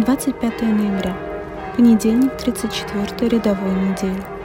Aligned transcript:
25 0.00 0.62
ноября. 0.62 1.14
Понедельник, 1.76 2.34
34 2.38 3.28
рядовой 3.28 3.74
недели. 3.74 4.39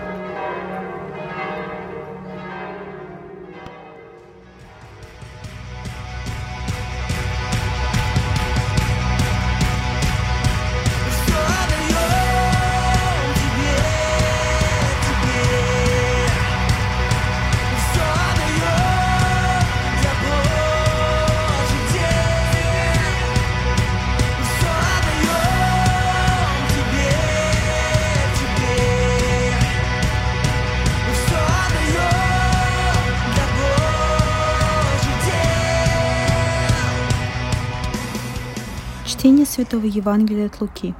Чтение 39.25 39.47
Святого 39.47 39.87
Евангелия 39.87 40.45
от 40.45 40.61
Луки. 40.61 40.93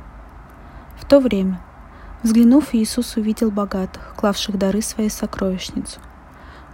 В 1.00 1.06
то 1.06 1.20
время, 1.20 1.62
взглянув, 2.24 2.74
Иисус 2.74 3.18
увидел 3.18 3.52
богатых, 3.52 4.16
клавших 4.18 4.58
дары 4.58 4.82
своей 4.82 5.12
сокровищницу. 5.12 6.00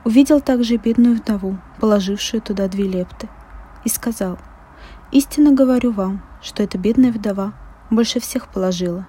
Увидел 0.05 0.39
также 0.39 0.77
бедную 0.77 1.17
вдову, 1.17 1.57
положившую 1.81 2.41
туда 2.41 2.69
две 2.69 2.85
лепты, 2.85 3.27
и 3.83 3.89
сказал, 3.89 4.39
«Истинно 5.11 5.51
говорю 5.51 5.91
вам, 5.91 6.23
что 6.41 6.63
эта 6.63 6.77
бедная 6.77 7.11
вдова 7.11 7.51
больше 7.89 8.21
всех 8.21 8.47
положила, 8.47 9.05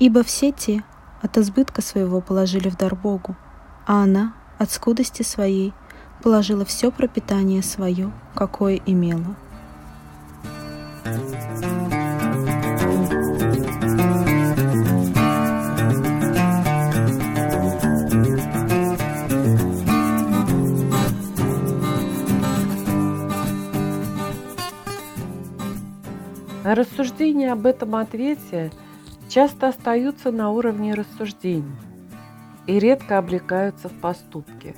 ибо 0.00 0.24
все 0.24 0.50
те 0.50 0.82
от 1.20 1.38
избытка 1.38 1.80
своего 1.80 2.20
положили 2.20 2.70
в 2.70 2.76
дар 2.76 2.96
Богу, 2.96 3.36
а 3.86 4.02
она 4.02 4.34
от 4.58 4.72
скудости 4.72 5.22
своей 5.22 5.72
положила 6.24 6.64
все 6.64 6.90
пропитание 6.90 7.62
свое, 7.62 8.10
какое 8.34 8.80
имела». 8.84 9.36
Рассуждения 26.64 27.50
об 27.50 27.66
этом 27.66 27.96
ответе 27.96 28.70
часто 29.28 29.68
остаются 29.68 30.30
на 30.30 30.50
уровне 30.50 30.94
рассуждений 30.94 31.74
и 32.68 32.78
редко 32.78 33.18
облекаются 33.18 33.88
в 33.88 33.92
поступки. 33.94 34.76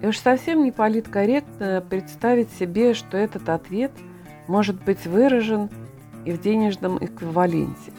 И 0.00 0.06
уж 0.06 0.16
совсем 0.18 0.64
не 0.64 0.72
политкорректно 0.72 1.84
представить 1.86 2.50
себе, 2.52 2.94
что 2.94 3.18
этот 3.18 3.50
ответ 3.50 3.92
может 4.46 4.82
быть 4.82 5.06
выражен 5.06 5.68
и 6.24 6.32
в 6.32 6.40
денежном 6.40 6.96
эквиваленте. 7.04 7.92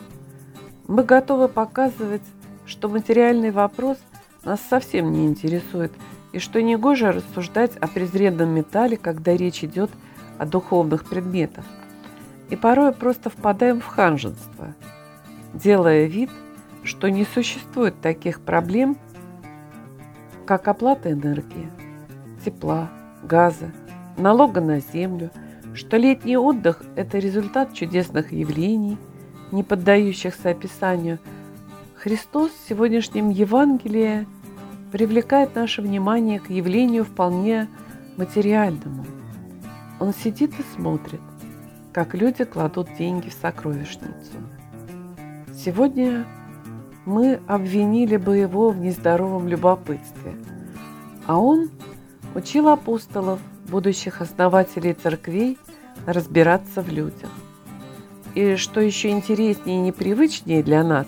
Мы 0.88 1.04
готовы 1.04 1.48
показывать, 1.48 2.24
что 2.66 2.90
материальный 2.90 3.52
вопрос 3.52 4.00
нас 4.44 4.62
совсем 4.68 5.12
не 5.12 5.28
интересует, 5.28 5.92
и 6.32 6.40
что 6.40 6.60
негоже 6.60 7.12
рассуждать 7.12 7.78
о 7.78 7.88
презренном 7.88 8.50
металле, 8.50 8.98
когда 8.98 9.36
речь 9.36 9.64
идет 9.64 9.92
о 10.40 10.48
духовных 10.48 11.08
предметах 11.08 11.66
и 12.50 12.56
порой 12.56 12.92
просто 12.92 13.30
впадаем 13.30 13.80
в 13.80 13.86
ханжество, 13.86 14.76
делая 15.54 16.06
вид, 16.06 16.32
что 16.84 17.10
не 17.10 17.26
существует 17.26 18.00
таких 18.02 18.42
проблем, 18.42 18.98
как 20.46 20.68
оплата 20.68 21.12
энергии, 21.12 21.70
тепла, 22.44 22.90
газа, 23.24 23.72
налога 24.18 24.62
на 24.62 24.80
землю, 24.80 25.30
что 25.74 25.98
летний 25.98 26.38
отдых– 26.38 26.82
это 26.96 27.20
результат 27.20 27.74
чудесных 27.74 28.32
явлений, 28.32 28.98
не 29.52 29.64
поддающихся 29.64 30.50
описанию. 30.50 31.20
Христос 31.96 32.52
в 32.52 32.70
сегодняшнем 32.70 33.30
Евангелии 33.30 34.28
привлекает 34.92 35.56
наше 35.56 35.82
внимание 35.82 36.40
к 36.40 36.50
явлению 36.50 37.06
вполне 37.06 37.68
материальному. 38.18 39.06
Он 40.00 40.14
сидит 40.14 40.52
и 40.60 40.64
смотрит, 40.76 41.22
как 41.94 42.14
люди 42.14 42.44
кладут 42.44 42.88
деньги 42.98 43.30
в 43.30 43.34
сокровищницу. 43.34 44.34
Сегодня 45.56 46.26
мы 47.06 47.40
обвинили 47.48 48.18
бы 48.18 48.38
его 48.38 48.70
в 48.70 48.78
нездоровом 48.78 49.48
любопытстве, 49.48 50.36
а 51.26 51.40
он 51.40 51.70
учил 52.36 52.70
апостолов, 52.70 53.40
будущих 53.68 54.22
основателей 54.22 54.94
церквей, 54.94 55.58
разбираться 56.06 56.82
в 56.82 56.90
людях. 56.90 57.30
И 58.36 58.56
что 58.56 58.80
еще 58.80 59.10
интереснее 59.10 59.78
и 59.78 59.82
непривычнее 59.82 60.64
для 60.64 60.84
нас, 60.84 61.08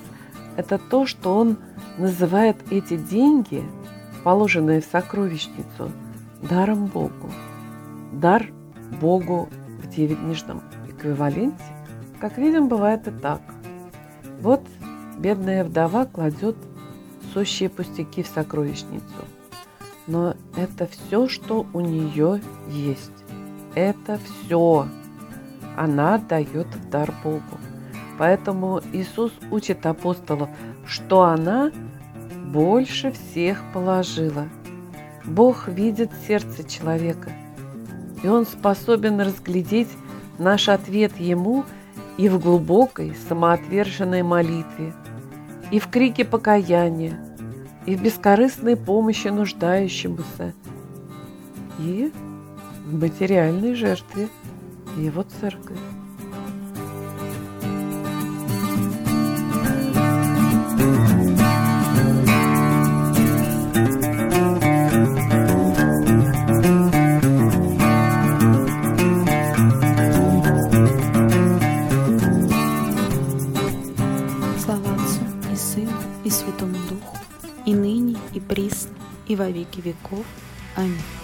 это 0.58 0.78
то, 0.78 1.06
что 1.06 1.38
он 1.38 1.58
называет 1.98 2.58
эти 2.72 2.98
деньги, 2.98 3.64
положенные 4.24 4.82
в 4.82 4.86
сокровищницу, 4.86 5.92
даром 6.42 6.88
Богу. 6.88 7.32
Дар 8.12 8.48
Богу 9.00 9.50
в 9.82 9.90
девятнижном 9.90 10.62
эквиваленте, 10.88 11.64
как 12.20 12.38
видим, 12.38 12.68
бывает 12.68 13.08
и 13.08 13.12
так. 13.12 13.42
Вот 14.40 14.62
бедная 15.18 15.64
вдова 15.64 16.06
кладет 16.06 16.56
сущие 17.34 17.70
пустяки 17.70 18.24
в 18.24 18.28
сокровищницу. 18.28 19.26
Но 20.08 20.36
это 20.56 20.88
все, 20.88 21.28
что 21.28 21.66
у 21.74 21.80
нее 21.80 22.42
есть. 22.70 23.12
Это 23.76 24.20
все. 24.20 24.88
Она 25.78 26.18
дает 26.18 26.68
в 26.68 26.90
дар 26.90 27.14
Богу. 27.24 27.42
Поэтому 28.18 28.82
Иисус 28.92 29.32
учит 29.50 29.86
апостолов, 29.86 30.50
что 30.86 31.24
она 31.24 31.72
больше 32.52 33.12
всех 33.12 33.64
положила. 33.74 34.48
Бог 35.26 35.68
видит 35.68 36.12
сердце 36.28 36.64
человека, 36.64 37.32
и 38.24 38.28
Он 38.28 38.46
способен 38.46 39.20
разглядеть 39.20 39.90
наш 40.38 40.70
ответ 40.70 41.20
Ему 41.20 41.64
и 42.18 42.30
в 42.30 42.40
глубокой 42.40 43.16
самоотверженной 43.30 44.24
молитве, 44.24 44.94
и 45.72 45.80
в 45.80 45.88
крике 45.88 46.26
покаяния, 46.26 47.20
и 47.86 47.96
в 47.96 48.02
бескорыстной 48.04 48.76
помощи 48.76 49.28
нуждающемуся, 49.28 50.54
и 51.80 52.12
в 52.86 53.00
материальной 53.00 53.74
жертве 53.76 54.28
Его 54.98 55.24
Церкви. 55.24 55.78
Присно 78.40 78.96
и 79.28 79.36
во 79.36 79.50
веки 79.50 79.82
веков. 79.82 80.26
Аминь. 80.76 81.21